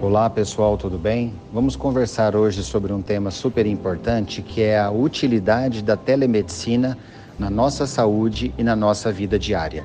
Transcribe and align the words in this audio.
Olá 0.00 0.30
pessoal, 0.30 0.76
tudo 0.76 0.96
bem? 0.96 1.34
Vamos 1.52 1.74
conversar 1.74 2.36
hoje 2.36 2.62
sobre 2.62 2.92
um 2.92 3.02
tema 3.02 3.32
super 3.32 3.66
importante 3.66 4.42
que 4.42 4.62
é 4.62 4.78
a 4.78 4.92
utilidade 4.92 5.82
da 5.82 5.96
telemedicina 5.96 6.96
na 7.36 7.50
nossa 7.50 7.84
saúde 7.84 8.54
e 8.56 8.62
na 8.62 8.76
nossa 8.76 9.10
vida 9.10 9.36
diária. 9.36 9.84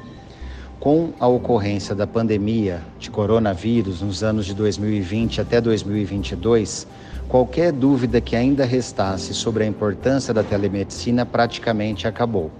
Com 0.79 1.13
a 1.19 1.27
ocorrência 1.27 1.95
da 1.95 2.05
pandemia 2.05 2.79
de 2.99 3.09
coronavírus 3.09 4.03
nos 4.03 4.21
anos 4.21 4.45
de 4.45 4.53
2020 4.53 5.41
até 5.41 5.59
2022, 5.59 6.85
qualquer 7.27 7.71
dúvida 7.71 8.21
que 8.21 8.35
ainda 8.35 8.65
restasse 8.65 9.33
sobre 9.33 9.63
a 9.63 9.67
importância 9.67 10.31
da 10.31 10.43
telemedicina 10.43 11.25
praticamente 11.25 12.07
acabou. 12.07 12.51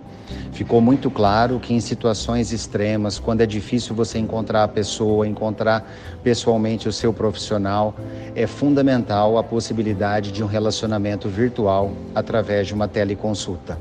Ficou 0.54 0.80
muito 0.80 1.10
claro 1.10 1.60
que 1.60 1.74
em 1.74 1.80
situações 1.80 2.52
extremas, 2.52 3.18
quando 3.18 3.42
é 3.42 3.46
difícil 3.46 3.96
você 3.96 4.20
encontrar 4.20 4.64
a 4.64 4.68
pessoa, 4.68 5.28
encontrar 5.28 5.92
pessoalmente 6.24 6.88
o 6.88 6.94
seu 6.94 7.12
profissional, 7.12 7.96
é 8.36 8.46
fundamental 8.46 9.38
a 9.38 9.44
possibilidade 9.44 10.32
de 10.32 10.44
um 10.44 10.48
relacionamento 10.48 11.28
virtual 11.28 11.92
através 12.14 12.68
de 12.68 12.74
uma 12.74 12.88
teleconsulta. 12.88 13.80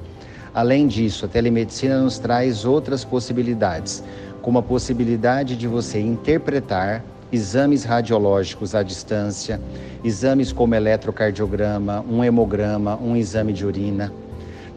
Além 0.54 0.86
disso, 0.86 1.26
a 1.26 1.28
telemedicina 1.28 2.00
nos 2.00 2.18
traz 2.18 2.64
outras 2.64 3.04
possibilidades, 3.04 4.02
como 4.40 4.58
a 4.58 4.62
possibilidade 4.62 5.56
de 5.56 5.66
você 5.66 6.00
interpretar 6.00 7.04
exames 7.30 7.84
radiológicos 7.84 8.74
à 8.74 8.82
distância, 8.82 9.60
exames 10.02 10.52
como 10.52 10.74
eletrocardiograma, 10.74 12.04
um 12.08 12.24
hemograma, 12.24 12.96
um 12.96 13.14
exame 13.14 13.52
de 13.52 13.64
urina 13.64 14.12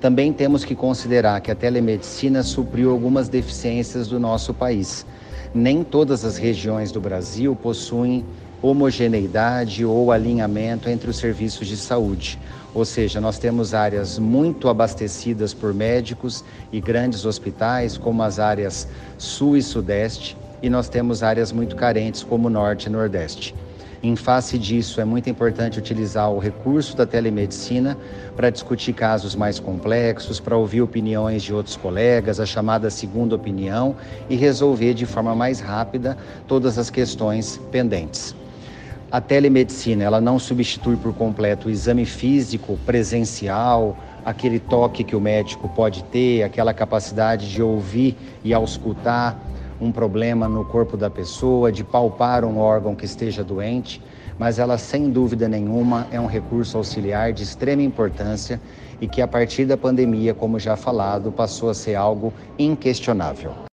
também 0.01 0.31
temos 0.33 0.63
que 0.63 0.75
considerar 0.75 1.41
que 1.41 1.51
a 1.51 1.55
telemedicina 1.55 2.43
supriu 2.43 2.91
algumas 2.91 3.29
deficiências 3.29 4.07
do 4.07 4.19
nosso 4.19 4.53
país. 4.53 5.05
Nem 5.53 5.83
todas 5.83 6.25
as 6.25 6.37
regiões 6.37 6.91
do 6.91 6.99
Brasil 6.99 7.55
possuem 7.55 8.25
homogeneidade 8.61 9.85
ou 9.85 10.11
alinhamento 10.11 10.89
entre 10.89 11.09
os 11.09 11.17
serviços 11.17 11.67
de 11.67 11.77
saúde. 11.77 12.39
Ou 12.73 12.83
seja, 12.83 13.21
nós 13.21 13.39
temos 13.39 13.73
áreas 13.73 14.19
muito 14.19 14.67
abastecidas 14.67 15.53
por 15.53 15.73
médicos 15.73 16.43
e 16.71 16.81
grandes 16.81 17.25
hospitais, 17.25 17.97
como 17.97 18.21
as 18.21 18.37
áreas 18.37 18.87
sul 19.17 19.55
e 19.55 19.61
sudeste, 19.61 20.35
e 20.61 20.69
nós 20.69 20.89
temos 20.89 21.23
áreas 21.23 21.51
muito 21.51 21.75
carentes, 21.75 22.23
como 22.23 22.49
norte 22.49 22.87
e 22.87 22.89
nordeste. 22.89 23.55
Em 24.03 24.15
face 24.15 24.57
disso, 24.57 24.99
é 25.01 25.05
muito 25.05 25.29
importante 25.29 25.79
utilizar 25.79 26.31
o 26.31 26.39
recurso 26.39 26.95
da 26.95 27.05
telemedicina 27.05 27.97
para 28.35 28.49
discutir 28.49 28.93
casos 28.93 29.35
mais 29.35 29.59
complexos, 29.59 30.39
para 30.39 30.57
ouvir 30.57 30.81
opiniões 30.81 31.43
de 31.43 31.53
outros 31.53 31.75
colegas, 31.75 32.39
a 32.39 32.45
chamada 32.45 32.89
segunda 32.89 33.35
opinião 33.35 33.95
e 34.29 34.35
resolver 34.35 34.93
de 34.93 35.05
forma 35.05 35.33
mais 35.33 35.59
rápida 35.59 36.17
todas 36.47 36.77
as 36.77 36.89
questões 36.89 37.59
pendentes. 37.71 38.35
A 39.11 39.21
telemedicina, 39.21 40.03
ela 40.03 40.19
não 40.19 40.37
substitui 40.37 40.97
por 40.97 41.13
completo 41.13 41.67
o 41.67 41.71
exame 41.71 42.05
físico 42.05 42.77
presencial, 42.85 43.97
aquele 44.25 44.59
toque 44.59 45.03
que 45.03 45.15
o 45.15 45.21
médico 45.21 45.69
pode 45.69 46.03
ter, 46.05 46.43
aquela 46.43 46.73
capacidade 46.73 47.49
de 47.49 47.61
ouvir 47.61 48.17
e 48.43 48.53
auscultar 48.53 49.39
um 49.79 49.91
problema 49.91 50.47
no 50.47 50.63
corpo 50.63 50.95
da 50.95 51.09
pessoa, 51.09 51.71
de 51.71 51.83
palpar 51.83 52.45
um 52.45 52.57
órgão 52.57 52.95
que 52.95 53.05
esteja 53.05 53.43
doente, 53.43 54.01
mas 54.37 54.59
ela 54.59 54.77
sem 54.77 55.09
dúvida 55.09 55.47
nenhuma 55.47 56.07
é 56.11 56.19
um 56.19 56.27
recurso 56.27 56.77
auxiliar 56.77 57.33
de 57.33 57.43
extrema 57.43 57.81
importância 57.81 58.61
e 58.99 59.07
que 59.07 59.21
a 59.21 59.27
partir 59.27 59.65
da 59.65 59.77
pandemia, 59.77 60.33
como 60.33 60.59
já 60.59 60.75
falado, 60.75 61.31
passou 61.31 61.69
a 61.69 61.73
ser 61.73 61.95
algo 61.95 62.33
inquestionável. 62.57 63.65